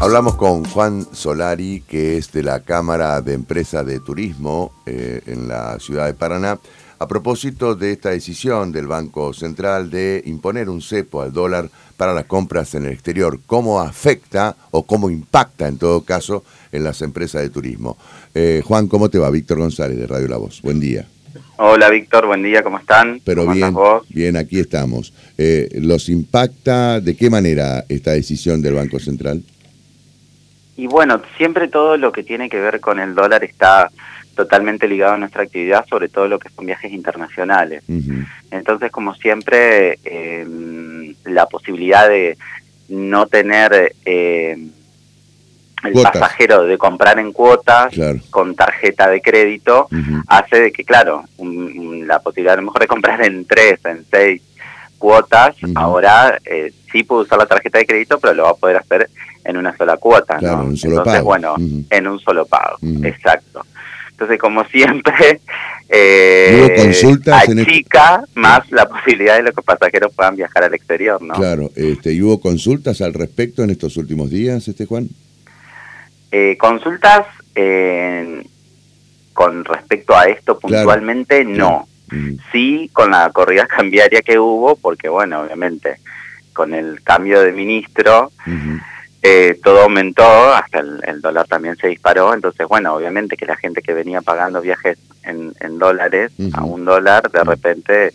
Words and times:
Hablamos 0.00 0.36
con 0.36 0.64
Juan 0.64 1.06
Solari, 1.12 1.82
que 1.86 2.16
es 2.16 2.32
de 2.32 2.42
la 2.42 2.60
Cámara 2.60 3.20
de 3.20 3.34
Empresas 3.34 3.84
de 3.84 4.00
Turismo 4.00 4.72
eh, 4.86 5.20
en 5.26 5.46
la 5.46 5.78
ciudad 5.78 6.06
de 6.06 6.14
Paraná, 6.14 6.58
a 6.98 7.06
propósito 7.06 7.74
de 7.74 7.92
esta 7.92 8.08
decisión 8.08 8.72
del 8.72 8.86
Banco 8.86 9.34
Central 9.34 9.90
de 9.90 10.22
imponer 10.24 10.70
un 10.70 10.80
cepo 10.80 11.20
al 11.20 11.34
dólar 11.34 11.68
para 11.98 12.14
las 12.14 12.24
compras 12.24 12.74
en 12.74 12.86
el 12.86 12.92
exterior. 12.92 13.40
¿Cómo 13.46 13.78
afecta 13.78 14.56
o 14.70 14.86
cómo 14.86 15.10
impacta 15.10 15.68
en 15.68 15.76
todo 15.76 16.00
caso 16.02 16.44
en 16.72 16.82
las 16.82 17.02
empresas 17.02 17.42
de 17.42 17.50
turismo? 17.50 17.98
Eh, 18.34 18.62
Juan, 18.64 18.88
¿cómo 18.88 19.10
te 19.10 19.18
va? 19.18 19.28
Víctor 19.28 19.58
González 19.58 19.98
de 19.98 20.06
Radio 20.06 20.28
La 20.28 20.38
Voz. 20.38 20.62
Buen 20.62 20.80
día. 20.80 21.06
Hola 21.58 21.90
Víctor, 21.90 22.26
buen 22.26 22.42
día, 22.42 22.62
¿cómo 22.62 22.78
están? 22.78 23.20
Pero 23.22 23.46
bien, 23.52 23.76
bien, 24.08 24.38
aquí 24.38 24.60
estamos. 24.60 25.12
Eh, 25.36 25.68
¿Los 25.74 26.08
impacta 26.08 27.02
de 27.02 27.14
qué 27.14 27.28
manera 27.28 27.84
esta 27.90 28.12
decisión 28.12 28.62
del 28.62 28.72
Banco 28.72 28.98
Central? 28.98 29.42
Y 30.80 30.86
bueno, 30.86 31.20
siempre 31.36 31.68
todo 31.68 31.98
lo 31.98 32.10
que 32.10 32.22
tiene 32.22 32.48
que 32.48 32.58
ver 32.58 32.80
con 32.80 32.98
el 33.00 33.14
dólar 33.14 33.44
está 33.44 33.90
totalmente 34.34 34.88
ligado 34.88 35.12
a 35.12 35.18
nuestra 35.18 35.42
actividad, 35.42 35.84
sobre 35.86 36.08
todo 36.08 36.26
lo 36.26 36.38
que 36.38 36.48
son 36.48 36.64
viajes 36.64 36.90
internacionales. 36.90 37.82
Entonces, 38.50 38.90
como 38.90 39.14
siempre, 39.14 39.98
em, 40.02 41.14
la 41.24 41.44
posibilidad 41.44 42.08
de 42.08 42.38
no 42.88 43.26
tener 43.26 43.94
eh, 44.06 44.56
el 45.84 45.92
pasajero 46.02 46.64
de 46.64 46.78
comprar 46.78 47.18
en 47.18 47.30
cuotas 47.32 47.92
con 48.30 48.54
tarjeta 48.54 49.10
de 49.10 49.20
crédito 49.20 49.86
hace 50.28 50.62
de 50.62 50.72
que, 50.72 50.84
claro, 50.84 51.24
la 51.36 52.20
posibilidad 52.20 52.54
a 52.54 52.62
lo 52.62 52.68
mejor 52.68 52.80
de 52.80 52.86
comprar 52.86 53.22
en 53.22 53.44
tres, 53.44 53.80
en 53.84 54.06
seis 54.10 54.40
cuotas, 54.96 55.56
ahora 55.74 56.38
eh, 56.46 56.72
sí 56.90 57.02
puede 57.02 57.24
usar 57.24 57.38
la 57.38 57.46
tarjeta 57.46 57.76
de 57.76 57.86
crédito, 57.86 58.18
pero 58.18 58.32
lo 58.32 58.44
va 58.44 58.50
a 58.50 58.54
poder 58.54 58.78
hacer 58.78 59.10
en 59.50 59.56
una 59.56 59.76
sola 59.76 59.96
cuota, 59.96 60.38
¿no? 60.40 60.70
Entonces, 60.70 61.22
bueno, 61.22 61.54
en 61.58 62.06
un 62.06 62.18
solo 62.18 62.46
pago, 62.46 62.78
exacto. 63.02 63.64
Entonces, 64.20 64.38
como 64.38 64.64
siempre, 64.64 65.40
eh, 65.88 66.74
consultas 66.76 67.48
achica 67.48 68.22
más 68.34 68.70
la 68.70 68.86
posibilidad 68.86 69.36
de 69.36 69.44
que 69.44 69.52
los 69.56 69.64
pasajeros 69.64 70.14
puedan 70.14 70.36
viajar 70.36 70.64
al 70.64 70.74
exterior, 70.74 71.22
¿no? 71.22 71.34
Claro, 71.34 71.70
este, 71.74 72.12
¿y 72.12 72.20
hubo 72.20 72.38
consultas 72.38 73.00
al 73.00 73.14
respecto 73.14 73.62
en 73.62 73.70
estos 73.70 73.96
últimos 73.96 74.28
días, 74.28 74.68
este 74.68 74.84
Juan? 74.84 75.08
Eh, 76.30 76.56
consultas 76.58 77.26
eh, 77.54 78.44
con 79.32 79.64
respecto 79.64 80.14
a 80.14 80.24
esto 80.24 80.58
puntualmente, 80.58 81.42
no. 81.44 81.88
Sí, 82.52 82.90
con 82.92 83.12
la 83.12 83.30
corrida 83.30 83.66
cambiaria 83.66 84.20
que 84.20 84.38
hubo, 84.38 84.76
porque 84.76 85.08
bueno, 85.08 85.40
obviamente, 85.40 85.96
con 86.52 86.74
el 86.74 87.02
cambio 87.02 87.40
de 87.40 87.52
ministro, 87.52 88.32
eh, 89.22 89.58
todo 89.62 89.82
aumentó, 89.82 90.24
hasta 90.24 90.78
el, 90.78 91.20
dólar 91.20 91.46
también 91.46 91.76
se 91.76 91.88
disparó, 91.88 92.32
entonces 92.32 92.66
bueno, 92.66 92.94
obviamente 92.94 93.36
que 93.36 93.44
la 93.44 93.56
gente 93.56 93.82
que 93.82 93.92
venía 93.92 94.22
pagando 94.22 94.62
viajes 94.62 94.98
en, 95.22 95.52
dólares 95.78 96.32
a 96.54 96.64
un 96.64 96.84
dólar, 96.84 97.30
de 97.30 97.44
repente 97.44 98.14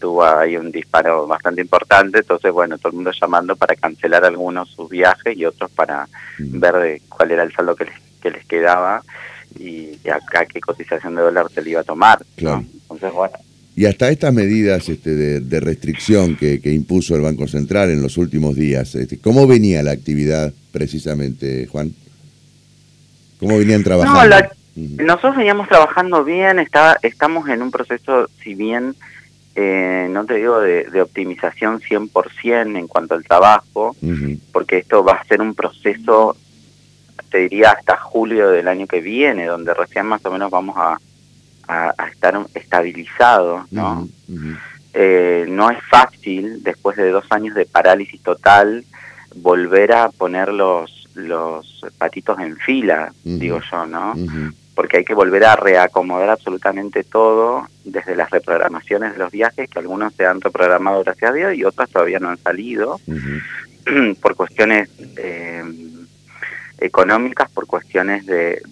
tuvo 0.00 0.24
ahí 0.24 0.56
un 0.56 0.70
disparo 0.70 1.26
bastante 1.26 1.60
importante, 1.60 2.18
entonces 2.18 2.52
bueno, 2.52 2.78
todo 2.78 2.90
el 2.90 2.96
mundo 2.96 3.10
llamando 3.12 3.56
para 3.56 3.76
cancelar 3.76 4.24
algunos 4.24 4.70
sus 4.70 4.88
viajes 4.88 5.36
y 5.36 5.44
otros 5.44 5.70
para 5.70 6.08
ver 6.38 7.00
cuál 7.08 7.30
era 7.30 7.42
el 7.42 7.52
saldo 7.52 7.76
que 7.76 7.84
les, 7.86 7.94
que 8.20 8.30
les 8.30 8.44
quedaba 8.46 9.02
y, 9.58 9.98
acá 10.08 10.46
qué 10.46 10.60
cotización 10.60 11.14
de 11.16 11.22
dólar 11.22 11.50
se 11.50 11.62
le 11.62 11.70
iba 11.70 11.80
a 11.80 11.84
tomar. 11.84 12.24
Entonces 12.36 13.12
bueno, 13.12 13.36
y 13.76 13.84
hasta 13.84 14.08
estas 14.08 14.32
medidas 14.32 14.88
este, 14.88 15.14
de, 15.14 15.60
restricción 15.60 16.34
que, 16.34 16.58
impuso 16.64 17.14
el 17.14 17.20
Banco 17.20 17.46
Central 17.46 17.90
en 17.90 18.00
los 18.00 18.16
últimos 18.16 18.56
días, 18.56 18.94
este, 18.94 19.18
¿cómo 19.18 19.46
venía 19.46 19.82
la 19.82 19.90
actividad 19.90 20.50
precisamente, 20.72 21.66
Juan? 21.66 21.92
¿Cómo 23.38 23.58
venían 23.58 23.84
trabajando? 23.84 24.48
Nosotros 24.76 25.36
veníamos 25.36 25.68
trabajando 25.68 26.24
bien, 26.24 26.58
está, 26.58 26.98
estamos 27.02 27.50
en 27.50 27.60
un 27.60 27.70
proceso, 27.70 28.30
si 28.42 28.54
bien 28.54 28.94
eh, 29.54 30.08
no 30.10 30.24
te 30.24 30.34
digo 30.34 30.58
de, 30.58 31.00
optimización 31.02 31.80
100% 31.80 32.78
en 32.78 32.88
cuanto 32.88 33.14
al 33.14 33.24
trabajo, 33.24 33.94
porque 34.52 34.78
esto 34.78 35.04
va 35.04 35.14
a 35.14 35.24
ser 35.24 35.42
un 35.42 35.54
proceso, 35.54 36.34
te 37.30 37.38
diría, 37.38 37.72
hasta 37.72 37.98
julio 37.98 38.48
del 38.48 38.68
año 38.68 38.86
que 38.86 39.02
viene, 39.02 39.44
donde 39.44 39.74
recién 39.74 40.06
más 40.06 40.24
o 40.24 40.30
menos 40.30 40.50
vamos 40.50 40.76
a 40.78 40.98
a, 41.68 41.94
estar 42.10 42.38
estabilizado, 42.54 43.66
¿no? 43.70 44.08
Eh, 44.94 45.44
no 45.48 45.70
es 45.70 45.78
fácil, 45.90 46.62
después 46.62 46.96
de 46.96 47.10
dos 47.10 47.26
años 47.30 47.54
de 47.54 47.66
parálisis 47.66 48.22
total, 48.22 48.84
volver 49.34 49.92
a 49.92 50.08
poner 50.08 50.48
los, 50.52 51.08
los 51.14 51.84
patitos 51.98 52.38
en 52.40 52.56
fila, 52.56 53.12
digo 53.22 53.60
yo, 53.70 53.86
¿no? 53.86 54.14
Porque 54.74 54.98
hay 54.98 55.04
que 55.04 55.14
volver 55.14 55.44
a 55.44 55.56
reacomodar 55.56 56.30
absolutamente 56.30 57.04
todo, 57.04 57.66
desde 57.84 58.16
las 58.16 58.30
reprogramaciones 58.30 59.12
de 59.12 59.18
los 59.18 59.32
viajes, 59.32 59.68
que 59.68 59.78
algunos 59.78 60.14
se 60.14 60.26
han 60.26 60.40
reprogramado 60.40 61.02
gracias 61.04 61.30
a 61.30 61.34
Dios 61.34 61.54
y 61.54 61.64
otros 61.64 61.90
todavía 61.90 62.18
no 62.18 62.30
han 62.30 62.38
salido, 62.38 62.98
por 64.20 64.34
cuestiones 64.34 64.88
eh, 65.16 65.62
económicas, 66.78 67.50
por 67.50 67.66
cuestiones 67.66 68.24
de 68.24 68.62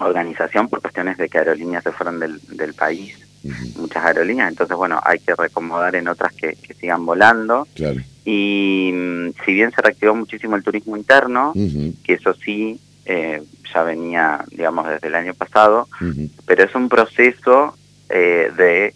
organización 0.00 0.68
por 0.68 0.80
cuestiones 0.80 1.16
de 1.16 1.28
que 1.28 1.38
aerolíneas 1.38 1.84
se 1.84 1.92
fueron 1.92 2.20
del, 2.20 2.40
del 2.48 2.74
país, 2.74 3.18
muchas 3.76 4.04
aerolíneas, 4.04 4.50
entonces 4.50 4.76
bueno, 4.76 5.00
hay 5.02 5.18
que 5.18 5.34
recomodar 5.34 5.94
en 5.96 6.08
otras 6.08 6.32
que, 6.34 6.56
sigan 6.78 7.06
volando. 7.06 7.66
Y 8.24 8.90
mm, 8.92 9.30
si 9.44 9.52
bien 9.52 9.70
se 9.72 9.82
reactivó 9.82 10.14
muchísimo 10.14 10.56
el 10.56 10.64
turismo 10.64 10.96
interno, 10.96 11.52
que 11.54 12.14
eso 12.14 12.34
sí 12.34 12.80
eh, 13.04 13.42
ya 13.72 13.82
venía, 13.82 14.44
digamos, 14.50 14.88
desde 14.88 15.08
el 15.08 15.14
año 15.14 15.34
pasado, 15.34 15.88
pero 16.44 16.64
es 16.64 16.74
un 16.74 16.88
proceso 16.88 17.76
eh, 18.08 18.50
de 18.56 18.94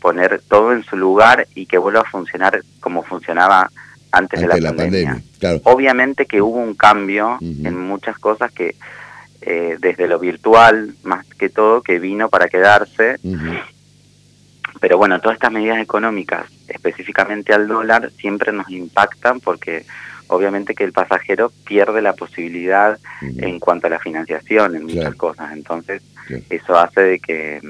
poner 0.00 0.40
todo 0.48 0.72
en 0.72 0.82
su 0.84 0.96
lugar 0.96 1.46
y 1.54 1.66
que 1.66 1.78
vuelva 1.78 2.00
a 2.00 2.10
funcionar 2.10 2.62
como 2.80 3.02
funcionaba 3.02 3.70
antes, 4.12 4.40
de 4.40 4.46
la, 4.48 4.72
pandemia. 4.72 5.22
Obviamente 5.64 6.26
que 6.26 6.42
hubo 6.42 6.58
un 6.58 6.74
cambio 6.74 7.38
en 7.40 7.78
muchas 7.78 8.18
cosas 8.18 8.50
que 8.52 8.74
eh, 9.42 9.76
desde 9.78 10.06
lo 10.06 10.18
virtual 10.18 10.94
más 11.02 11.26
que 11.26 11.48
todo, 11.48 11.82
que 11.82 11.98
vino 11.98 12.28
para 12.28 12.48
quedarse. 12.48 13.18
Pero 14.80 14.96
bueno, 14.96 15.20
todas 15.20 15.36
estas 15.36 15.52
medidas 15.52 15.78
económicas, 15.78 16.46
específicamente 16.68 17.52
al 17.52 17.68
dólar, 17.68 18.10
siempre 18.12 18.52
nos 18.52 18.70
impactan 18.70 19.40
porque 19.40 19.84
obviamente 20.28 20.74
que 20.74 20.84
el 20.84 20.92
pasajero 20.92 21.52
pierde 21.64 22.00
la 22.00 22.14
posibilidad 22.14 22.98
en 23.20 23.58
cuanto 23.58 23.88
a 23.88 23.90
la 23.90 23.98
financiación 23.98 24.76
en 24.76 24.84
muchas 24.84 25.14
cosas. 25.16 25.52
Entonces, 25.52 26.02
eso 26.48 26.78
hace 26.78 27.00
de 27.00 27.18
que, 27.18 27.60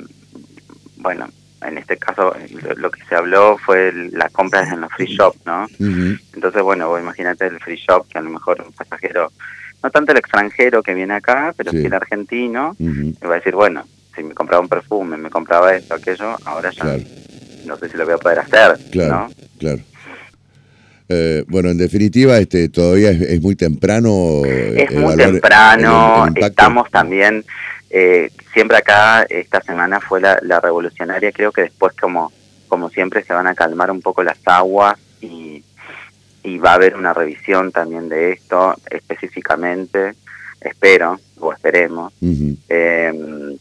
bueno, 0.96 1.28
en 1.62 1.78
este 1.78 1.96
caso 1.96 2.34
lo, 2.76 2.90
que 2.90 3.04
se 3.04 3.14
habló 3.14 3.58
fue 3.58 3.92
las 4.12 4.30
compras 4.32 4.72
en 4.72 4.80
los 4.80 4.92
free 4.92 5.14
shop, 5.14 5.34
¿no? 5.44 5.66
Entonces, 5.78 6.62
bueno, 6.62 6.98
imagínate 6.98 7.46
el 7.46 7.60
free 7.60 7.76
shop 7.76 8.08
que 8.08 8.18
a 8.18 8.22
lo 8.22 8.30
mejor 8.30 8.62
un 8.64 8.72
pasajero 8.72 9.32
no 9.82 9.90
tanto 9.90 10.12
el 10.12 10.18
extranjero 10.18 10.82
que 10.82 10.94
viene 10.94 11.14
acá, 11.14 11.54
pero 11.56 11.70
sí, 11.70 11.84
el 11.84 11.94
argentino, 11.94 12.76
me 12.78 13.14
va 13.22 13.34
a 13.34 13.38
decir, 13.38 13.54
bueno, 13.54 13.84
si 14.14 14.22
me 14.22 14.34
compraba 14.34 14.62
un 14.62 14.68
perfume, 14.68 15.16
me 15.16 15.30
compraba 15.30 15.74
esto, 15.74 15.94
aquello, 15.94 16.36
ahora 16.44 16.70
ya 16.70 16.98
no 17.64 17.76
sé 17.76 17.88
si 17.88 17.96
lo 17.96 18.04
voy 18.04 18.14
a 18.14 18.18
poder 18.18 18.40
hacer. 18.40 18.78
Claro, 18.90 19.30
claro. 19.58 19.80
Eh, 21.08 21.44
bueno, 21.48 21.70
en 21.70 21.78
definitiva, 21.78 22.38
este 22.38 22.68
todavía 22.68 23.10
es, 23.10 23.42
muy 23.42 23.56
temprano. 23.56 24.42
Es 24.44 24.92
muy 24.92 25.16
temprano. 25.16 26.28
Estamos 26.36 26.88
también, 26.90 27.44
eh, 27.90 28.30
siempre 28.52 28.76
acá, 28.76 29.26
esta 29.28 29.60
semana 29.60 30.00
fue 30.00 30.20
la, 30.20 30.38
la, 30.42 30.60
revolucionaria. 30.60 31.32
Creo 31.32 31.50
que 31.50 31.62
después, 31.62 31.94
como, 32.00 32.32
como 32.68 32.90
siempre, 32.90 33.24
se 33.24 33.32
van 33.32 33.48
a 33.48 33.56
calmar 33.56 33.90
un 33.90 34.00
poco 34.00 34.22
las 34.22 34.38
aguas 34.44 34.96
y, 35.20 35.64
y 36.42 36.58
va 36.58 36.72
a 36.72 36.74
haber 36.74 36.96
una 36.96 37.12
revisión 37.12 37.72
también 37.72 38.08
de 38.08 38.32
esto 38.32 38.74
específicamente, 38.90 40.14
espero, 40.60 41.20
o 41.38 41.52
esperemos. 41.52 42.12
Em, 42.20 43.56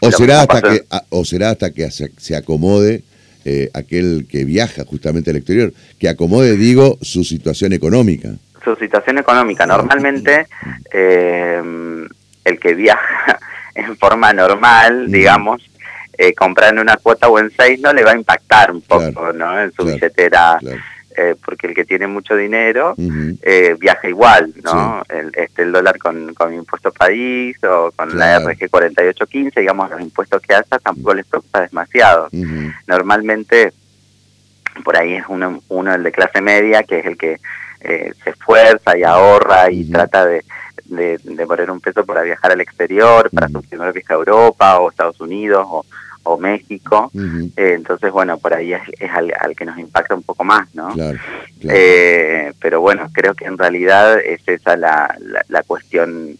o, 0.00 0.12
será 0.12 0.42
hasta 0.42 0.62
que, 0.62 0.84
o 1.10 1.24
será 1.24 1.50
hasta 1.50 1.72
que 1.72 1.90
se, 1.90 2.36
acomode 2.36 3.02
eh, 3.44 3.70
aquel 3.74 4.26
que 4.30 4.44
viaja 4.44 4.84
justamente 4.84 5.30
al 5.30 5.36
exterior, 5.36 5.72
que 5.98 6.08
acomode, 6.08 6.56
digo, 6.56 6.98
su 7.02 7.24
situación 7.24 7.72
económica. 7.72 8.30
Su 8.64 8.76
situación 8.76 9.18
económica. 9.18 9.66
Normalmente, 9.66 10.46
em, 10.92 12.06
el 12.44 12.58
que 12.60 12.74
viaja 12.74 13.38
en 13.74 13.96
forma 13.96 14.32
normal, 14.32 15.10
digamos, 15.10 15.62
eh, 16.16 16.34
comprar 16.34 16.74
en 16.74 16.80
una 16.80 16.96
cuota 16.96 17.28
o 17.28 17.38
en 17.38 17.50
seis 17.56 17.80
no 17.80 17.92
le 17.92 18.02
va 18.02 18.10
a 18.10 18.16
impactar 18.16 18.72
un 18.72 18.82
poco, 18.82 19.32
¿no? 19.32 19.60
En 19.60 19.72
su 19.72 19.84
billetera. 19.84 20.58
Eh, 21.20 21.34
porque 21.44 21.66
el 21.66 21.74
que 21.74 21.84
tiene 21.84 22.06
mucho 22.06 22.36
dinero 22.36 22.94
eh, 23.42 23.74
viaja 23.76 24.08
igual, 24.08 24.54
¿no? 24.62 25.02
El, 25.08 25.32
este, 25.34 25.62
el 25.62 25.72
dólar 25.72 25.98
con, 25.98 26.32
con 26.32 26.54
impuesto 26.54 26.92
país 26.92 27.56
o 27.64 27.90
con 27.90 28.16
la 28.16 28.38
RG 28.38 28.70
4815, 28.70 29.58
digamos, 29.58 29.90
los 29.90 30.00
impuestos 30.00 30.40
que 30.40 30.54
hace 30.54 30.78
tampoco 30.80 31.14
les 31.14 31.26
preocupa 31.26 31.62
demasiado. 31.62 32.28
Normalmente, 32.86 33.72
por 34.84 34.96
ahí 34.96 35.14
es 35.14 35.24
uno, 35.28 35.60
uno 35.70 35.92
el 35.92 36.04
de 36.04 36.12
clase 36.12 36.40
media, 36.40 36.84
que 36.84 37.00
es 37.00 37.06
el 37.06 37.18
que 37.18 37.40
se 37.80 38.30
esfuerza 38.30 38.96
y 38.96 39.02
ahorra 39.02 39.72
y 39.72 39.90
trata 39.90 40.24
de, 40.24 40.44
de, 40.84 41.46
poner 41.48 41.68
un 41.68 41.80
peso 41.80 42.06
para 42.06 42.22
viajar 42.22 42.52
al 42.52 42.60
exterior, 42.60 43.28
para 43.30 43.48
su 43.48 43.60
primer 43.62 43.92
viaje 43.92 44.12
a 44.12 44.16
Europa 44.16 44.78
o 44.78 44.88
Estados 44.88 45.20
Unidos 45.20 45.66
o, 45.68 45.84
México. 46.36 47.10
Eh, 47.14 47.74
entonces, 47.76 48.12
bueno, 48.12 48.38
por 48.38 48.54
ahí 48.54 48.72
es, 48.72 49.10
al, 49.10 49.56
que 49.56 49.64
nos 49.64 49.78
impacta 49.78 50.14
un 50.14 50.22
poco 50.22 50.44
más, 50.44 50.74
¿no? 50.74 50.94
Eh, 51.62 52.52
pero 52.60 52.80
bueno, 52.80 53.08
creo 53.12 53.34
que 53.34 53.46
en 53.46 53.56
realidad 53.56 54.20
es 54.20 54.40
esa 54.46 54.76
la, 54.76 55.16
la, 55.48 55.62
cuestión 55.62 56.36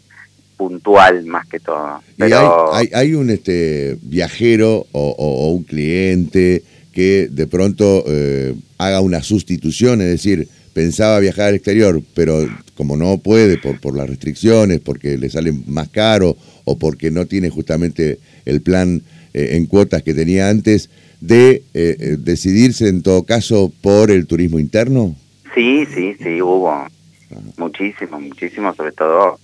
puntual 0.56 1.24
más 1.24 1.46
que 1.46 1.60
todo. 1.60 2.02
Pero... 2.16 2.74
hay, 2.74 2.90
hay, 2.92 3.14
un 3.14 3.30
este 3.30 3.96
viajero 4.02 4.86
o, 4.92 5.52
un 5.52 5.62
cliente 5.64 6.62
que 6.92 7.28
de 7.30 7.46
pronto 7.46 8.04
eh, 8.06 8.54
haga 8.76 9.00
una 9.00 9.22
sustitución, 9.22 10.00
es 10.00 10.08
decir, 10.08 10.48
pensaba 10.72 11.18
viajar 11.20 11.48
al 11.48 11.54
exterior, 11.54 12.02
pero 12.14 12.46
como 12.76 12.96
no 12.96 13.18
puede 13.18 13.58
por, 13.58 13.80
por 13.80 13.96
las 13.96 14.08
restricciones, 14.08 14.80
porque 14.80 15.18
le 15.18 15.30
sale 15.30 15.52
más 15.66 15.88
caro 15.88 16.36
o 16.64 16.78
porque 16.78 17.10
no 17.10 17.26
tiene 17.26 17.50
justamente 17.50 18.18
el 18.44 18.60
plan 18.60 19.02
eh, 19.34 19.50
en 19.52 19.66
cuotas 19.66 20.02
que 20.02 20.14
tenía 20.14 20.48
antes, 20.48 20.90
de 21.20 21.62
eh, 21.74 21.96
eh, 21.98 22.16
decidirse 22.18 22.88
en 22.88 23.02
todo 23.02 23.24
caso 23.24 23.72
por 23.80 24.10
el 24.10 24.26
turismo 24.26 24.58
interno? 24.58 25.14
Sí, 25.54 25.86
sí, 25.94 26.16
sí, 26.22 26.40
hubo 26.40 26.86
muchísimo, 27.56 28.20
muchísimo, 28.20 28.74
sobre 28.74 28.92
todo 28.92 29.38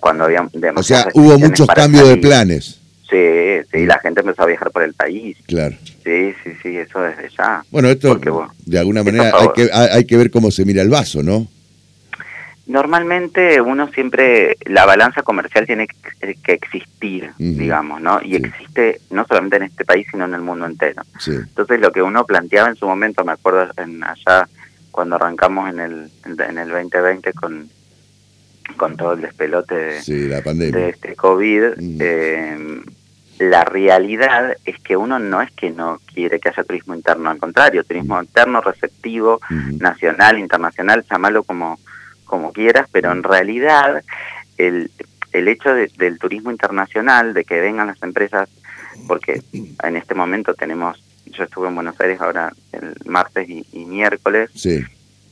cuando 0.00 0.24
había... 0.24 0.46
O 0.76 0.82
sea, 0.82 1.08
hubo 1.14 1.38
muchos 1.38 1.66
cambios 1.68 2.08
de 2.08 2.18
planes. 2.18 2.78
Sí, 3.08 3.16
sí, 3.72 3.86
la 3.86 3.98
gente 4.00 4.20
empezó 4.20 4.42
a 4.42 4.46
viajar 4.46 4.70
por 4.70 4.82
el 4.82 4.92
país. 4.92 5.36
Claro. 5.46 5.74
Sí, 6.04 6.34
sí, 6.44 6.50
sí, 6.62 6.76
eso 6.76 7.00
desde 7.00 7.30
ya. 7.36 7.64
Bueno, 7.70 7.88
esto 7.88 8.20
de 8.66 8.78
alguna 8.78 9.02
manera 9.02 9.32
hay 9.34 9.48
que, 9.54 9.70
hay 9.72 10.04
que 10.04 10.16
ver 10.18 10.30
cómo 10.30 10.50
se 10.50 10.66
mira 10.66 10.82
el 10.82 10.90
vaso, 10.90 11.22
¿no? 11.22 11.48
Normalmente 12.68 13.62
uno 13.62 13.88
siempre, 13.88 14.58
la 14.66 14.84
balanza 14.84 15.22
comercial 15.22 15.64
tiene 15.64 15.86
que, 15.86 16.52
existir, 16.52 17.30
digamos, 17.38 18.02
¿no? 18.02 18.20
Y 18.22 18.36
existe 18.36 19.00
no 19.10 19.24
solamente 19.26 19.56
en 19.56 19.62
este 19.64 19.86
país, 19.86 20.06
sino 20.10 20.26
en 20.26 20.34
el 20.34 20.42
mundo 20.42 20.66
entero. 20.66 21.02
Entonces 21.26 21.80
lo 21.80 21.90
que 21.92 22.02
uno 22.02 22.26
planteaba 22.26 22.68
en 22.68 22.76
su 22.76 22.86
momento, 22.86 23.24
me 23.24 23.32
acuerdo 23.32 23.72
en 23.78 24.04
allá 24.04 24.46
cuando 24.90 25.16
arrancamos 25.16 25.70
en 25.70 25.80
el, 25.80 26.10
en 26.26 26.58
el 26.58 26.68
2020 26.68 27.32
con, 27.32 27.70
con 28.76 28.96
todo 28.98 29.14
el 29.14 29.22
despelote 29.22 29.74
de, 29.74 30.70
de 30.70 30.88
este 30.90 31.16
COVID, 31.16 31.62
eh, 32.00 32.82
la 33.38 33.64
realidad 33.64 34.56
es 34.64 34.78
que 34.80 34.96
uno 34.96 35.18
no 35.18 35.40
es 35.40 35.50
que 35.52 35.70
no 35.70 36.00
quiere 36.12 36.40
que 36.40 36.50
haya 36.50 36.64
turismo 36.64 36.94
interno, 36.94 37.30
al 37.30 37.38
contrario, 37.38 37.84
turismo 37.84 38.20
interno 38.20 38.60
receptivo, 38.60 39.40
nacional, 39.78 40.38
internacional, 40.38 41.04
llámalo 41.08 41.44
como, 41.44 41.78
como 42.28 42.52
quieras, 42.52 42.88
pero 42.92 43.10
en 43.10 43.24
realidad 43.24 44.04
el, 44.56 44.92
el 45.32 45.48
hecho 45.48 45.70
del 45.74 46.18
turismo 46.18 46.50
internacional, 46.50 47.34
de 47.34 47.44
que 47.44 47.60
vengan 47.60 47.88
las 47.88 48.02
empresas, 48.02 48.48
porque 49.06 49.42
en 49.82 49.96
este 49.96 50.14
momento 50.14 50.54
tenemos, 50.54 51.02
yo 51.26 51.44
estuve 51.44 51.68
en 51.68 51.74
Buenos 51.74 52.00
Aires 52.00 52.20
ahora 52.20 52.52
el 52.72 52.94
martes 53.06 53.48
y, 53.48 53.84
miércoles, 53.84 54.50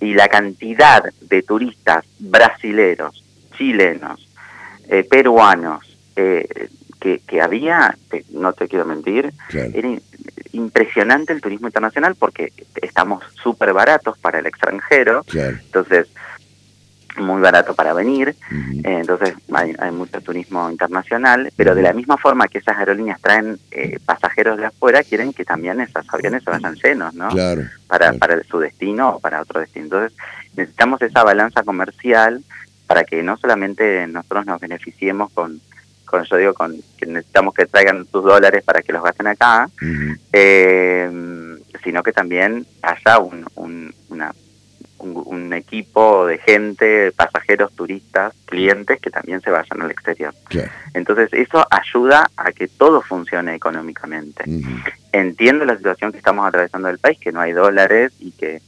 y 0.01 0.15
la 0.15 0.29
cantidad 0.29 1.03
de 1.21 1.43
turistas 1.43 2.05
brasileros, 2.19 3.25
chilenos, 3.57 4.29
eh, 4.89 5.05
peruanos, 5.09 5.97
eh, 6.17 6.69
que, 7.27 7.41
había, 7.41 7.97
no 8.31 8.53
te 8.53 8.67
quiero 8.67 8.85
mentir, 8.85 9.33
era 9.53 9.89
impresionante 10.53 11.33
el 11.33 11.41
turismo 11.41 11.69
internacional 11.69 12.17
porque 12.17 12.53
estamos 12.83 13.23
súper 13.41 13.73
baratos 13.73 14.19
para 14.19 14.41
el 14.41 14.47
extranjero, 14.47 15.25
entonces 15.33 16.09
muy 17.19 17.41
barato 17.41 17.75
para 17.75 17.93
venir, 17.93 18.29
eh, 18.29 18.37
entonces 18.85 19.35
hay, 19.53 19.91
mucho 19.93 20.21
turismo 20.21 20.71
internacional, 20.71 21.53
pero 21.57 21.75
de 21.75 21.83
la 21.83 21.93
misma 21.93 22.17
forma 22.17 22.49
que 22.49 22.59
esas 22.59 22.77
aerolíneas 22.77 23.21
traen 23.21 23.59
eh, 23.71 23.99
pasajeros 24.05 24.59
de 24.59 24.67
afuera, 24.67 25.03
quieren 25.03 25.33
que 25.33 25.45
también 25.45 25.81
esos 25.81 26.05
aviones 26.13 26.45
se 26.45 26.51
vayan 26.51 26.75
llenos, 26.75 27.15
¿no? 27.15 27.29
para, 27.87 28.13
para 28.15 28.43
su 28.45 28.59
destino 28.59 29.11
o 29.11 29.21
para 29.21 29.41
otro 29.41 29.61
destino. 29.61 29.85
Entonces 29.85 30.19
necesitamos 30.57 31.01
esa 31.03 31.23
balanza 31.25 31.63
comercial 31.63 32.43
para 32.87 33.05
que 33.05 33.23
no 33.23 33.37
solamente 33.37 34.07
nosotros 34.07 34.47
nos 34.47 34.61
beneficiemos 34.61 35.33
con 35.33 35.61
con 36.07 36.25
yo 36.25 36.37
digo 36.37 36.55
con 36.55 36.75
que 36.97 37.05
necesitamos 37.05 37.53
que 37.53 37.67
traigan 37.67 38.07
sus 38.11 38.25
dólares 38.25 38.65
para 38.65 38.81
que 38.81 38.93
los 38.93 39.03
gasten 39.03 39.27
acá, 39.27 39.69
eh, 40.33 41.11
sino 41.85 42.03
que 42.03 42.13
también 42.13 42.65
haya 42.81 43.19
un, 43.19 43.45
un, 43.57 43.93
un, 44.99 45.53
equipo 45.53 46.27
de 46.27 46.39
gente, 46.39 47.13
pasajeros, 47.13 47.73
turistas, 47.73 48.35
clientes 48.47 49.01
que 49.01 49.11
también 49.11 49.41
se 49.41 49.51
vayan 49.51 49.81
al 49.81 49.91
exterior. 49.91 50.35
Entonces 50.93 51.33
eso 51.33 51.67
ayuda 51.71 52.31
a 52.37 52.53
que 52.53 52.69
todo 52.69 53.01
funcione 53.01 53.55
económicamente. 53.55 54.45
Entiendo 55.13 55.65
la 55.65 55.77
situación 55.77 56.13
que 56.13 56.19
estamos 56.19 56.47
atravesando 56.47 56.89
del 56.89 56.99
país, 56.99 57.19
que 57.19 57.33
no 57.33 57.41
hay 57.41 57.53
dólares 57.53 58.13
y 58.19 58.33
que 58.33 58.61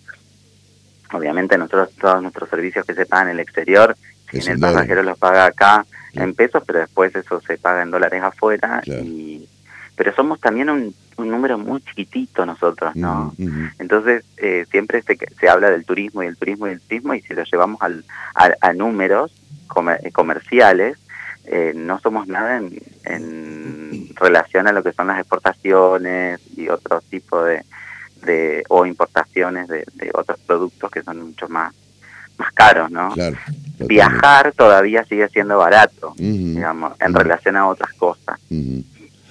obviamente 1.12 1.58
nosotros 1.58 1.90
todos 2.00 2.22
nuestros 2.22 2.48
servicios 2.48 2.86
que 2.86 2.94
se 2.94 3.06
pagan 3.06 3.28
en 3.28 3.34
el 3.34 3.40
exterior, 3.40 3.96
si 4.30 4.38
el 4.50 4.58
pasajero 4.58 5.02
los 5.02 5.18
paga 5.18 5.46
acá, 5.46 5.84
en 6.14 6.34
pesos, 6.34 6.62
pero 6.66 6.80
después 6.80 7.14
eso 7.14 7.40
se 7.40 7.58
paga 7.58 7.82
en 7.82 7.90
dólares 7.90 8.22
afuera. 8.22 8.82
y 8.86 9.48
Pero 9.96 10.14
somos 10.14 10.40
también 10.40 10.70
un, 10.70 10.94
número 11.26 11.58
muy 11.58 11.80
chiquitito 11.80 12.46
nosotros, 12.46 12.94
¿no? 12.94 13.34
Entonces, 13.78 14.24
eh, 14.36 14.66
siempre 14.70 15.02
se, 15.02 15.18
se 15.38 15.48
habla 15.48 15.70
del 15.70 15.84
turismo 15.84 16.22
y 16.22 16.26
el 16.26 16.36
turismo 16.36 16.68
y 16.68 16.72
el 16.72 16.80
turismo, 16.80 17.14
y 17.14 17.22
si 17.22 17.34
lo 17.34 17.42
llevamos 17.44 17.80
al, 17.82 18.04
a, 18.34 18.72
números 18.72 19.32
eh, 20.02 20.12
comerciales, 20.12 20.98
eh, 21.46 21.72
no 21.74 21.98
somos 21.98 22.28
nada 22.28 22.58
en, 22.58 22.78
en 23.04 24.08
relación 24.14 24.68
a 24.68 24.72
lo 24.72 24.82
que 24.82 24.92
son 24.92 25.08
las 25.08 25.18
exportaciones 25.18 26.40
y 26.56 26.68
otro 26.68 27.00
tipo 27.00 27.42
de, 27.42 27.64
de 28.24 28.64
o 28.68 28.86
importaciones 28.86 29.66
de, 29.68 29.84
de 29.94 30.10
otros 30.14 30.38
productos 30.46 30.90
que 30.90 31.02
son 31.02 31.26
mucho 31.26 31.48
más 31.48 31.74
más 32.38 32.52
caros, 32.52 32.90
¿no? 32.90 33.10
Claro, 33.10 33.36
Viajar 33.80 34.52
todavía 34.52 35.04
sigue 35.04 35.28
siendo 35.28 35.58
barato, 35.58 36.14
digamos, 36.16 36.92
en 37.00 37.14
relación 37.14 37.56
a 37.56 37.66
otras 37.68 37.92
cosas. 37.94 38.38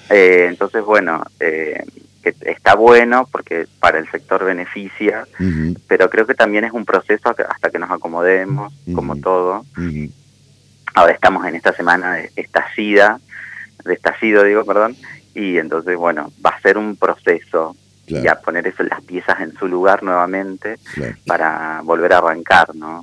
Eh, 0.10 0.48
entonces, 0.50 0.84
bueno, 0.84 1.24
eh, 1.40 1.84
que 2.24 2.36
está 2.42 2.76
bueno 2.76 3.28
porque 3.32 3.68
para 3.80 4.00
el 4.00 4.10
sector 4.10 4.44
beneficia, 4.44 5.28
pero 5.88 6.10
creo 6.10 6.26
que 6.26 6.34
también 6.34 6.66
es 6.66 6.74
un 6.74 6.86
proceso 6.86 7.34
hasta 7.50 7.70
que 7.70 7.80
nos 7.80 7.92
acomodemos, 7.92 8.74
como 8.94 9.16
todo. 9.18 9.66
Ahora 10.94 11.14
estamos 11.14 11.46
en 11.46 11.56
esta 11.56 11.74
semana 11.74 12.16
de 12.16 12.32
estallida, 12.36 13.20
de 13.86 13.94
estallido, 13.94 14.44
digo, 14.44 14.66
perdón, 14.66 14.96
y 15.34 15.58
entonces, 15.58 15.96
bueno, 15.96 16.32
va 16.46 16.50
a 16.50 16.62
ser 16.62 16.78
un 16.78 16.96
proceso 16.96 17.76
y 18.08 18.28
a 18.28 18.36
poner 18.36 18.66
eso, 18.68 18.84
las 18.84 19.02
piezas 19.04 19.40
en 19.42 19.54
su 19.58 19.68
lugar 19.68 20.02
nuevamente 20.02 20.78
para 21.26 21.82
volver 21.84 22.14
a 22.14 22.18
arrancar, 22.20 22.74
¿no? 22.76 23.02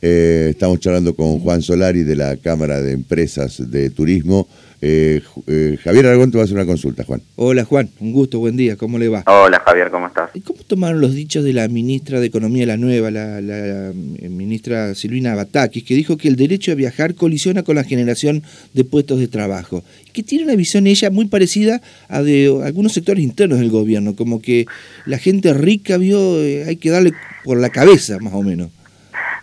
Eh, 0.00 0.48
estamos 0.50 0.80
charlando 0.80 1.14
con 1.14 1.38
Juan 1.40 1.62
Solari 1.62 2.02
de 2.02 2.16
la 2.16 2.36
Cámara 2.36 2.80
de 2.80 2.92
Empresas 2.92 3.70
de 3.70 3.90
Turismo. 3.90 4.48
Eh, 4.84 5.22
eh, 5.46 5.78
Javier 5.80 6.06
Aragón 6.06 6.32
te 6.32 6.38
va 6.38 6.42
a 6.42 6.44
hacer 6.44 6.56
una 6.56 6.66
consulta, 6.66 7.04
Juan. 7.04 7.22
Hola, 7.36 7.64
Juan. 7.64 7.88
Un 8.00 8.12
gusto, 8.12 8.40
buen 8.40 8.56
día. 8.56 8.76
¿Cómo 8.76 8.98
le 8.98 9.08
va? 9.08 9.22
Hola, 9.26 9.62
Javier, 9.64 9.92
¿cómo 9.92 10.08
estás? 10.08 10.30
¿Y 10.34 10.40
cómo 10.40 10.58
tomaron 10.66 11.00
los 11.00 11.14
dichos 11.14 11.44
de 11.44 11.52
la 11.52 11.68
ministra 11.68 12.18
de 12.18 12.26
Economía, 12.26 12.66
la 12.66 12.76
nueva, 12.76 13.12
la, 13.12 13.92
ministra 13.94 14.96
Silvina 14.96 15.36
Batakis, 15.36 15.84
que 15.84 15.94
dijo 15.94 16.16
que 16.16 16.26
el 16.26 16.34
derecho 16.34 16.72
a 16.72 16.74
viajar 16.74 17.14
colisiona 17.14 17.62
con 17.62 17.76
la 17.76 17.84
generación 17.84 18.42
de 18.72 18.82
puestos 18.82 19.20
de 19.20 19.28
trabajo? 19.28 19.84
Que 20.12 20.24
tiene 20.24 20.44
una 20.44 20.56
visión 20.56 20.88
ella 20.88 21.10
muy 21.10 21.26
parecida 21.26 21.80
a 22.08 22.22
de 22.22 22.52
algunos 22.64 22.92
sectores 22.92 23.22
internos 23.22 23.60
del 23.60 23.70
gobierno, 23.70 24.16
como 24.16 24.42
que 24.42 24.66
la 25.06 25.18
gente 25.18 25.54
rica 25.54 25.96
vio, 25.96 26.38
hay 26.40 26.76
que 26.76 26.90
darle 26.90 27.12
por 27.44 27.56
la 27.56 27.70
cabeza, 27.70 28.18
más 28.18 28.34
o 28.34 28.42
menos. 28.42 28.70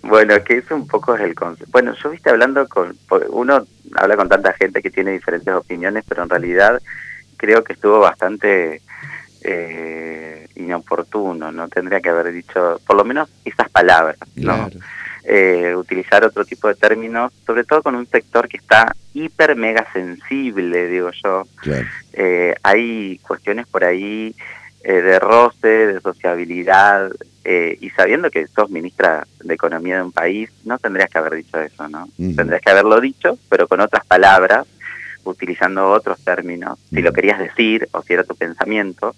Bueno, 0.02 0.42
que 0.44 0.58
eso 0.58 0.76
un 0.76 0.88
poco 0.88 1.16
es 1.16 1.22
el 1.22 1.36
concepto. 1.36 1.72
Bueno, 1.72 1.94
yo 2.02 2.10
viste 2.10 2.30
hablando 2.30 2.68
con, 2.68 2.98
uno 3.30 3.66
habla 3.96 4.16
con 4.16 4.30
tanta 4.30 4.54
gente 4.54 4.82
que 4.82 4.90
tiene 4.90 5.12
diferentes 5.12 5.54
opiniones, 5.54 6.06
pero 6.08 6.24
en 6.24 6.30
realidad 6.30 6.82
creo 7.38 7.64
que 7.64 7.74
estuvo 7.74 8.00
bastante 8.00 8.82
eh, 9.42 10.48
inoportuno, 10.56 11.52
no 11.52 11.68
tendría 11.70 12.02
que 12.02 12.10
haber 12.10 12.32
dicho, 12.32 12.80
por 12.86 12.96
lo 12.96 13.06
menos 13.06 13.30
esas 13.46 13.70
palabras, 13.70 14.18
¿no? 14.36 14.70
Eh, 15.24 15.76
utilizar 15.76 16.24
otro 16.24 16.44
tipo 16.46 16.68
de 16.68 16.76
términos, 16.76 17.32
sobre 17.46 17.64
todo 17.64 17.84
con 17.84 17.96
un 17.96 18.08
sector 18.08 18.48
que 18.48 18.58
está 18.58 18.96
hiper 19.14 19.56
mega 19.56 19.86
sensible, 19.92 20.88
digo 20.88 21.12
yo. 21.24 21.44
Eh, 22.14 22.56
hay 22.64 23.20
cuestiones 23.20 23.68
por 23.68 23.84
ahí 23.84 24.34
de 24.82 25.20
roce, 25.20 25.68
de 25.68 26.02
sociabilidad, 26.02 27.12
eh, 27.44 27.78
y 27.80 27.90
sabiendo 27.92 28.30
que 28.30 28.48
sos 28.48 28.70
ministra 28.70 29.26
de 29.44 29.54
Economía 29.54 29.98
de 29.98 30.04
un 30.04 30.12
país, 30.12 30.50
no 30.66 30.78
tendrías 30.78 31.10
que 31.10 31.18
haber 31.18 31.36
dicho 31.36 31.60
eso, 31.60 31.88
¿no? 31.88 32.08
Tendrías 32.18 32.62
que 32.62 32.70
haberlo 32.70 33.00
dicho, 33.00 33.38
pero 33.50 33.68
con 33.68 33.80
otras 33.80 34.06
palabras, 34.06 34.68
utilizando 35.24 35.90
otros 35.90 36.20
términos, 36.24 36.80
si 36.90 37.02
lo 37.02 37.14
querías 37.14 37.40
decir 37.40 37.88
o 37.92 38.02
si 38.02 38.14
era 38.14 38.24
tu 38.24 38.36
pensamiento, 38.36 39.16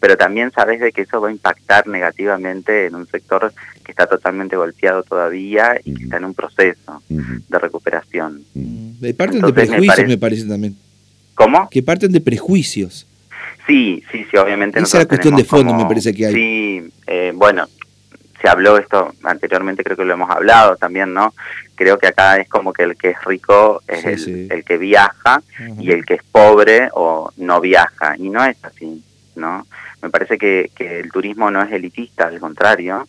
pero 0.00 0.16
también 0.16 0.50
sabes 0.52 0.80
de 0.80 0.92
que 0.92 1.02
eso 1.02 1.20
va 1.20 1.28
a 1.28 1.32
impactar 1.32 1.86
negativamente 1.86 2.86
en 2.86 2.94
un 2.94 3.06
sector 3.06 3.52
que 3.84 3.92
está 3.92 4.06
totalmente 4.06 4.56
golpeado 4.56 5.02
todavía 5.02 5.80
y 5.84 5.94
que 5.94 6.04
está 6.04 6.18
en 6.18 6.26
un 6.26 6.34
proceso 6.34 7.02
de 7.08 7.58
recuperación. 7.58 8.42
De 8.54 9.14
parten 9.14 9.40
de 9.40 9.52
prejuicios, 9.52 10.08
me 10.08 10.18
parece, 10.18 10.46
también. 10.46 10.76
¿Cómo? 11.34 11.68
Que 11.70 11.82
parten 11.82 12.12
de 12.12 12.20
prejuicios. 12.20 13.06
Sí, 13.66 14.02
sí, 14.12 14.26
sí, 14.30 14.36
obviamente. 14.36 14.78
Esa 14.78 14.98
es 14.98 15.04
la 15.04 15.08
cuestión 15.08 15.36
de 15.36 15.44
fondo, 15.44 15.74
me 15.74 15.86
parece 15.86 16.14
que 16.14 16.26
hay. 16.26 16.34
Sí, 16.34 16.90
eh, 17.06 17.32
bueno, 17.34 17.66
se 18.40 18.48
habló 18.48 18.78
esto 18.78 19.12
anteriormente, 19.24 19.82
creo 19.82 19.96
que 19.96 20.04
lo 20.04 20.14
hemos 20.14 20.30
hablado 20.30 20.76
también, 20.76 21.12
¿no? 21.12 21.34
Creo 21.74 21.98
que 21.98 22.06
acá 22.06 22.36
es 22.38 22.48
como 22.48 22.72
que 22.72 22.84
el 22.84 22.96
que 22.96 23.10
es 23.10 23.24
rico 23.24 23.82
es 23.88 24.04
el, 24.26 24.64
que 24.64 24.78
viaja 24.78 25.42
y 25.78 25.90
el 25.90 26.04
que 26.06 26.14
es 26.14 26.22
pobre 26.22 26.88
o 26.92 27.32
no 27.36 27.60
viaja, 27.60 28.14
y 28.16 28.30
no 28.30 28.44
es 28.44 28.56
así, 28.62 29.02
¿no? 29.34 29.66
Me 30.02 30.10
parece 30.10 30.38
que, 30.38 30.70
que 30.74 31.00
el 31.00 31.10
turismo 31.10 31.50
no 31.50 31.62
es 31.62 31.72
elitista, 31.72 32.28
al 32.28 32.38
contrario, 32.38 33.06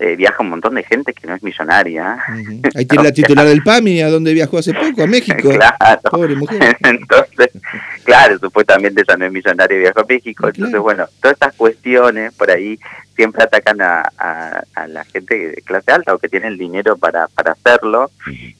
eh, 0.00 0.14
viaja 0.14 0.36
un 0.44 0.50
montón 0.50 0.76
de 0.76 0.84
gente 0.84 1.12
que 1.12 1.26
no 1.26 1.34
es 1.34 1.42
millonaria. 1.42 2.18
Ahí 2.76 2.86
tiene 2.86 3.04
la 3.04 3.12
titular 3.12 3.46
del 3.46 3.64
PAMI, 3.64 4.02
a 4.02 4.08
donde 4.08 4.32
viajó 4.32 4.58
hace 4.58 4.72
poco, 4.72 5.02
a 5.02 5.06
México. 5.08 5.48
claro. 5.50 6.00
Pobre 6.08 6.36
mujer. 6.36 6.76
Entonces, 6.84 7.27
claro, 8.04 8.38
supuestamente 8.38 9.02
ella 9.02 9.16
no 9.16 9.26
es 9.26 9.32
millonaria 9.32 9.76
y 9.76 9.80
viajó 9.80 10.00
a 10.00 10.06
México. 10.08 10.48
Entonces, 10.48 10.80
bueno, 10.80 11.06
todas 11.20 11.34
estas 11.34 11.54
cuestiones 11.54 12.32
por 12.34 12.50
ahí 12.50 12.78
siempre 13.14 13.42
atacan 13.42 13.80
a, 13.80 14.02
a, 14.16 14.86
la 14.86 15.04
gente 15.04 15.48
de 15.48 15.62
clase 15.62 15.90
alta 15.90 16.14
o 16.14 16.18
que 16.18 16.28
tiene 16.28 16.48
el 16.48 16.58
dinero 16.58 16.96
para, 16.96 17.28
para 17.28 17.52
hacerlo. 17.52 18.10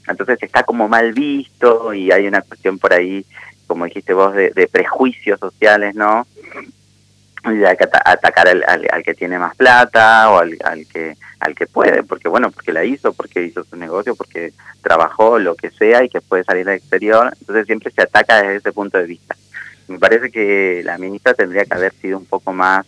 Entonces 0.07 0.43
está 0.43 0.63
como 0.65 0.89
mal 0.89 1.13
visto 1.13 1.95
y 1.95 2.11
hay 2.11 2.27
una 2.27 2.43
cuestión 2.43 2.79
por 2.79 2.93
ahí, 2.93 3.25
como 3.67 3.85
dijiste 3.85 4.15
vos, 4.15 4.35
de, 4.35 4.51
de 4.51 4.67
prejuicios 4.67 5.39
sociales, 5.39 5.95
¿no? 5.95 6.27
Y 7.45 7.65
hay 7.65 7.77
que 7.77 7.89
atacar 8.05 8.49
al, 8.49 8.65
al, 8.67 9.03
que 9.03 9.15
tiene 9.15 9.39
más 9.39 9.55
plata 9.57 10.31
o 10.31 10.39
al, 10.39 10.57
al, 10.65 10.87
que 10.87 11.17
al 11.39 11.55
que 11.55 11.67
puede 11.67 12.03
porque 12.03 12.29
bueno 12.29 12.51
porque 12.51 12.73
la 12.73 12.85
hizo 12.85 13.13
porque 13.13 13.45
hizo 13.45 13.63
su 13.65 13.77
negocio 13.77 14.17
porque 14.17 14.53
trabajó 14.83 15.39
lo 15.39 15.55
que 15.55 15.71
sea 15.71 16.03
y 16.03 16.09
que 16.09 16.21
puede 16.21 16.45
salir 16.45 16.69
al 16.69 16.77
exterior. 16.77 17.33
Entonces 17.41 17.67
siempre 17.67 17.93
se 17.93 18.03
ataca 18.03 18.43
desde 18.43 18.57
ese 18.57 18.73
punto 18.73 18.99
de 18.99 19.07
vista. 19.07 19.37
Me 19.87 19.99
parece 19.99 20.31
que 20.31 20.83
la 20.85 20.99
ministra 20.99 21.35
tendría 21.35 21.65
que 21.65 21.75
haber 21.75 21.93
sido 21.95 22.19
un 22.19 22.27
poco 22.27 22.53
más 22.53 22.87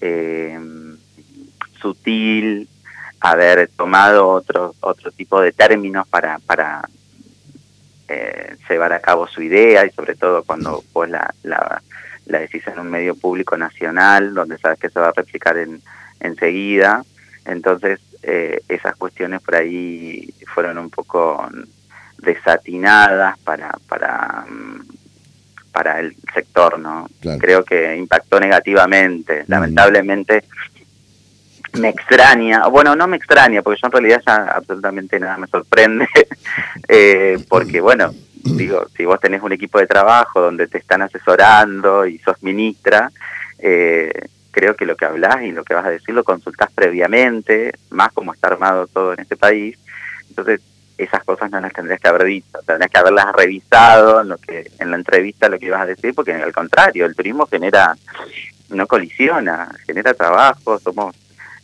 eh, 0.00 0.58
sutil 1.80 2.68
haber 3.20 3.68
tomado 3.68 4.28
otro 4.28 4.74
otro 4.80 5.10
tipo 5.10 5.40
de 5.40 5.50
términos 5.52 6.06
para 6.06 6.38
para 6.40 6.88
eh, 8.08 8.56
llevar 8.68 8.92
a 8.92 9.00
cabo 9.00 9.26
su 9.26 9.42
idea 9.42 9.84
y 9.84 9.90
sobre 9.90 10.14
todo 10.14 10.44
cuando 10.44 10.84
pues 10.92 11.10
la, 11.10 11.34
la 11.42 11.82
la 12.28 12.40
decisión 12.40 12.74
en 12.74 12.80
un 12.80 12.90
medio 12.90 13.14
público 13.14 13.56
nacional, 13.56 14.34
donde 14.34 14.58
sabes 14.58 14.78
que 14.78 14.90
se 14.90 15.00
va 15.00 15.08
a 15.08 15.12
replicar 15.16 15.56
en, 15.58 15.82
enseguida. 16.20 17.04
Entonces, 17.44 18.00
eh, 18.22 18.60
esas 18.68 18.94
cuestiones 18.96 19.40
por 19.42 19.56
ahí 19.56 20.32
fueron 20.54 20.78
un 20.78 20.90
poco 20.90 21.48
desatinadas 22.18 23.38
para, 23.38 23.76
para, 23.88 24.44
mm, 24.48 24.80
para 25.72 26.00
el 26.00 26.14
sector, 26.34 26.78
¿no? 26.78 27.08
Creo 27.38 27.64
que 27.64 27.96
impactó 27.96 28.40
negativamente. 28.40 29.44
Lamentablemente, 29.46 30.44
me 31.74 31.90
extraña, 31.90 32.66
bueno, 32.66 32.96
no 32.96 33.06
me 33.06 33.16
extraña, 33.16 33.62
porque 33.62 33.80
yo 33.80 33.86
en 33.86 33.92
realidad 33.92 34.22
ya 34.26 34.36
absolutamente 34.56 35.20
nada 35.20 35.36
me 35.38 35.46
sorprende, 35.46 36.08
eh, 36.88 37.38
porque 37.48 37.80
bueno, 37.80 38.12
digo, 38.56 38.86
si 38.96 39.04
vos 39.04 39.20
tenés 39.20 39.42
un 39.42 39.52
equipo 39.52 39.78
de 39.78 39.86
trabajo 39.86 40.40
donde 40.40 40.66
te 40.66 40.78
están 40.78 41.02
asesorando 41.02 42.06
y 42.06 42.18
sos 42.18 42.42
ministra, 42.42 43.10
eh, 43.58 44.12
creo 44.50 44.74
que 44.74 44.86
lo 44.86 44.96
que 44.96 45.04
hablas 45.04 45.42
y 45.42 45.52
lo 45.52 45.64
que 45.64 45.74
vas 45.74 45.86
a 45.86 45.90
decir 45.90 46.14
lo 46.14 46.24
consultás 46.24 46.70
previamente, 46.72 47.72
más 47.90 48.12
como 48.12 48.32
está 48.32 48.48
armado 48.48 48.86
todo 48.86 49.12
en 49.12 49.20
este 49.20 49.36
país. 49.36 49.78
Entonces, 50.28 50.60
esas 50.98 51.22
cosas 51.22 51.50
no 51.50 51.60
las 51.60 51.72
tendrías 51.72 52.00
que 52.00 52.08
haber 52.08 52.24
dicho, 52.24 52.58
tendrías 52.66 52.90
que 52.90 52.98
haberlas 52.98 53.32
revisado 53.32 54.20
en 54.20 54.28
lo 54.28 54.38
que 54.38 54.70
en 54.80 54.90
la 54.90 54.96
entrevista 54.96 55.48
lo 55.48 55.58
que 55.58 55.66
ibas 55.66 55.82
a 55.82 55.86
decir, 55.86 56.14
porque 56.14 56.34
al 56.34 56.52
contrario, 56.52 57.06
el 57.06 57.14
turismo 57.14 57.46
genera, 57.46 57.96
no 58.70 58.86
colisiona, 58.86 59.68
genera 59.86 60.14
trabajo, 60.14 60.78
somos 60.80 61.14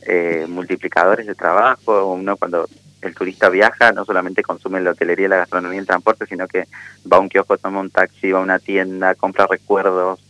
eh, 0.06 0.46
multiplicadores 0.48 1.26
de 1.26 1.34
trabajo, 1.34 2.12
uno 2.12 2.36
cuando 2.36 2.68
el 3.04 3.14
turista 3.14 3.48
viaja, 3.48 3.92
no 3.92 4.04
solamente 4.04 4.42
consume 4.42 4.80
la 4.80 4.90
hotelería, 4.90 5.28
la 5.28 5.36
gastronomía 5.36 5.76
y 5.76 5.80
el 5.80 5.86
transporte, 5.86 6.26
sino 6.26 6.48
que 6.48 6.66
va 7.10 7.18
a 7.18 7.20
un 7.20 7.28
kiosco, 7.28 7.58
toma 7.58 7.80
un 7.80 7.90
taxi, 7.90 8.30
va 8.30 8.40
a 8.40 8.42
una 8.42 8.58
tienda, 8.58 9.14
compra 9.14 9.46
recuerdos, 9.46 10.20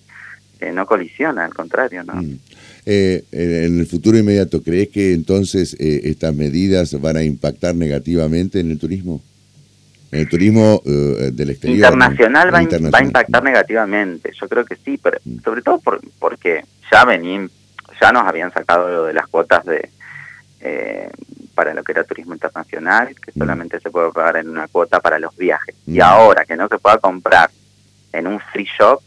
eh, 0.61 0.73
no 0.73 0.87
colisiona, 0.87 1.45
al 1.45 1.54
contrario, 1.54 2.04
¿no? 2.04 2.14
Mm. 2.14 2.38
Eh, 2.87 3.25
en 3.33 3.81
el 3.81 3.87
futuro 3.87 4.19
inmediato, 4.19 4.62
¿crees 4.62 4.88
que 4.90 5.14
entonces 5.14 5.75
eh, 5.81 6.02
estas 6.04 6.35
medidas 6.35 7.00
van 7.00 7.16
a 7.16 7.23
impactar 7.23 7.75
negativamente 7.75 8.61
en 8.61 8.71
el 8.71 8.78
turismo? 8.78 9.23
En 10.12 10.21
el 10.21 10.28
turismo 10.28 10.81
del 10.85 11.50
exterior. 11.50 11.76
Internacional, 11.76 12.54
va, 12.54 12.62
va, 12.90 12.99
a 12.99 13.02
impactar 13.02 13.43
negativamente, 13.43 14.31
yo 14.40 14.49
creo 14.49 14.64
que 14.64 14.76
sí, 14.76 14.99
pero 15.02 15.19
mm. 15.25 15.40
sobre 15.43 15.62
todo 15.62 15.81
por, 15.81 16.00
porque 16.21 16.64
ya 16.93 17.04
venían, 17.04 17.50
ya 18.00 18.12
nos 18.12 18.25
habían 18.25 18.52
sacado 18.52 18.88
lo 18.88 19.04
de 19.04 19.12
las 19.12 19.26
cuotas 19.26 19.64
de, 19.64 19.76
eh, 19.76 19.90
para 21.54 21.73
lo 21.73 21.82
que 21.82 21.92
era 21.92 22.04
turismo 22.04 22.34
internacional, 22.34 23.14
que 23.14 23.32
mm. 23.34 23.38
solamente 23.38 23.80
se 23.80 23.90
puede 23.90 24.12
pagar 24.12 24.38
en 24.38 24.49
una 24.49 24.68
cuota 24.68 25.00
para 25.00 25.18
los 25.18 25.37
viajes. 25.37 25.75
Y 25.87 25.99
mm. 25.99 26.02
ahora 26.02 26.44
que 26.44 26.56
no 26.56 26.68
se 26.68 26.78
pueda 26.78 26.99
comprar 26.99 27.50
en 28.12 28.26
un 28.26 28.40
free 28.40 28.68
shop, 28.78 29.00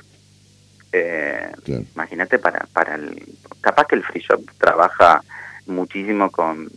eh, 0.91 1.51
imagínate 1.95 2.39
para, 2.39 2.65
para 2.73 2.95
el... 2.95 3.23
Capaz 3.61 3.85
que 3.87 3.95
el 3.95 4.03
free 4.03 4.21
shop 4.21 4.41
trabaja 4.57 5.21
muchísimo 5.65 6.31
con, 6.31 6.69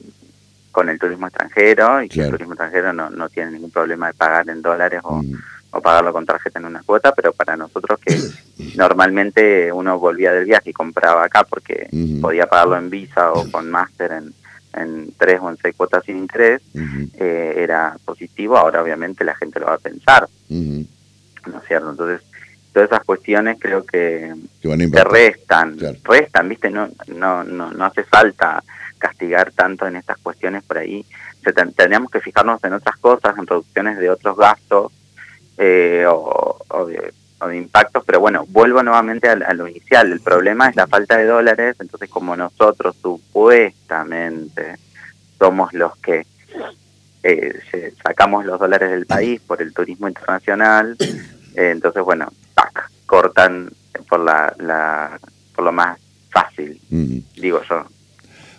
con 0.72 0.88
el 0.88 0.98
turismo 0.98 1.28
extranjero 1.28 2.02
y 2.02 2.08
que 2.08 2.22
el 2.22 2.30
turismo 2.30 2.54
extranjero 2.54 2.92
no, 2.92 3.10
no 3.10 3.28
tiene 3.28 3.52
ningún 3.52 3.70
problema 3.70 4.08
de 4.08 4.14
pagar 4.14 4.48
en 4.50 4.62
dólares 4.62 5.00
o, 5.04 5.22
mm. 5.22 5.32
o 5.70 5.80
pagarlo 5.80 6.12
con 6.12 6.26
tarjeta 6.26 6.58
en 6.58 6.66
una 6.66 6.82
cuota, 6.82 7.12
pero 7.14 7.32
para 7.32 7.56
nosotros 7.56 8.00
que 8.04 8.18
normalmente 8.76 9.72
uno 9.72 9.98
volvía 9.98 10.32
del 10.32 10.46
viaje 10.46 10.70
y 10.70 10.74
compraba 10.74 11.24
acá 11.24 11.44
porque 11.44 11.88
podía 12.20 12.46
pagarlo 12.46 12.76
en 12.76 12.90
Visa 12.90 13.32
o 13.32 13.50
con 13.50 13.70
Master 13.70 14.12
en, 14.12 14.34
en 14.74 15.12
tres 15.18 15.40
o 15.40 15.50
en 15.50 15.56
seis 15.56 15.74
cuotas 15.76 16.04
sin 16.04 16.16
interés, 16.18 16.62
eh, 16.74 17.54
era 17.56 17.96
positivo, 18.04 18.56
ahora 18.56 18.82
obviamente 18.82 19.24
la 19.24 19.34
gente 19.34 19.60
lo 19.60 19.66
va 19.66 19.74
a 19.74 19.78
pensar, 19.78 20.28
¿no 20.48 21.58
es 21.58 21.66
cierto? 21.66 21.90
Entonces, 21.90 22.22
todas 22.72 22.90
esas 22.90 23.04
cuestiones 23.04 23.58
creo 23.60 23.84
que, 23.84 24.34
que 24.62 25.04
restan, 25.04 25.76
restan, 26.04 26.48
¿viste? 26.48 26.70
No, 26.70 26.88
no, 27.08 27.44
no, 27.44 27.70
no 27.72 27.84
hace 27.84 28.04
falta 28.04 28.62
castigar 28.98 29.50
tanto 29.52 29.86
en 29.86 29.96
estas 29.96 30.18
cuestiones 30.18 30.62
por 30.62 30.78
ahí, 30.78 31.04
tendríamos 31.76 32.10
que 32.10 32.20
fijarnos 32.20 32.62
en 32.64 32.74
otras 32.74 32.96
cosas, 32.96 33.36
en 33.38 33.46
reducciones 33.46 33.98
de 33.98 34.10
otros 34.10 34.36
gastos, 34.36 34.92
eh, 35.56 36.04
o, 36.08 36.58
o 36.68 36.86
de 36.86 37.12
o 37.40 37.48
de 37.48 37.56
impactos, 37.56 38.04
pero 38.04 38.20
bueno, 38.20 38.46
vuelvo 38.48 38.82
nuevamente 38.82 39.28
a, 39.28 39.54
lo 39.54 39.66
inicial. 39.66 40.12
El 40.12 40.20
problema 40.20 40.68
es 40.68 40.76
la 40.76 40.86
falta 40.86 41.16
de 41.16 41.24
dólares, 41.24 41.76
entonces 41.80 42.08
como 42.08 42.36
nosotros 42.36 42.96
supuestamente 43.00 44.76
somos 45.38 45.72
los 45.72 45.96
que 45.98 46.26
eh, 47.22 47.60
sacamos 48.02 48.44
los 48.44 48.58
dólares 48.58 48.90
del 48.90 49.06
país 49.06 49.40
por 49.40 49.62
el 49.62 49.72
turismo 49.72 50.08
internacional, 50.08 50.96
eh, 51.00 51.70
entonces 51.70 52.02
bueno, 52.02 52.30
cortan 53.06 53.70
por 54.08 54.20
la, 54.20 54.54
la, 54.58 55.18
por 55.54 55.64
lo 55.64 55.72
más 55.72 55.98
fácil, 56.30 56.80
digo 57.36 57.60
yo. 57.68 57.84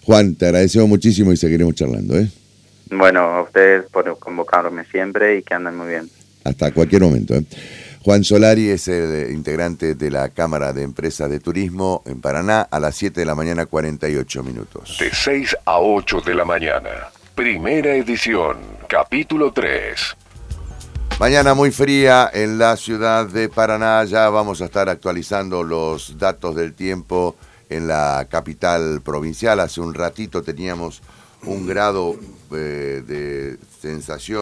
Juan, 0.04 0.36
te 0.36 0.48
agradecemos 0.48 0.90
muchísimo 0.90 1.32
y 1.32 1.38
seguiremos 1.38 1.76
charlando, 1.76 2.18
¿eh? 2.18 2.28
Bueno, 2.90 3.22
a 3.22 3.44
ustedes 3.44 3.86
por 3.90 4.18
convocarme 4.20 4.84
siempre 4.86 5.38
y 5.38 5.44
que 5.44 5.54
anden 5.54 5.78
muy 5.78 5.88
bien. 5.88 6.10
Hasta 6.44 6.72
cualquier 6.72 7.04
momento, 7.04 7.36
¿eh? 7.36 7.46
Juan 8.04 8.24
Solari 8.24 8.70
es 8.70 8.88
el 8.88 9.14
eh, 9.14 9.32
integrante 9.32 9.94
de 9.94 10.10
la 10.10 10.30
Cámara 10.30 10.74
de 10.74 10.82
Empresas 10.82 11.30
de 11.30 11.40
Turismo 11.40 12.02
en 12.08 12.20
Paraná 12.20 12.62
a 12.62 12.80
las 12.80 12.96
7 12.96 13.20
de 13.20 13.26
la 13.28 13.36
mañana 13.36 13.68
48 13.68 14.42
minutos. 14.42 14.98
De 15.00 15.12
6 15.14 15.56
a 15.66 15.80
8 15.80 16.22
de 16.22 16.34
la 16.34 16.44
mañana. 16.44 16.90
Primera 17.36 17.94
edición, 17.94 18.58
capítulo 18.88 19.54
3. 19.54 20.18
Mañana 21.20 21.54
muy 21.54 21.70
fría 21.70 22.32
en 22.34 22.58
la 22.58 22.76
ciudad 22.76 23.28
de 23.28 23.50
Paraná. 23.50 24.04
Ya 24.06 24.28
vamos 24.32 24.62
a 24.62 24.66
estar 24.66 24.90
actualizando 24.90 25.62
los 25.62 26.18
datos 26.18 26.56
del 26.56 26.74
tiempo 26.74 27.36
en 27.70 27.88
la 27.88 28.26
capital 28.32 29.02
provincial. 29.02 29.60
Hace 29.60 29.80
un 29.80 29.94
ratito 29.94 30.42
teníamos 30.42 31.04
un 31.44 31.68
grado 31.68 32.16
eh, 32.52 33.04
de 33.06 33.58
sensación. 33.80 34.40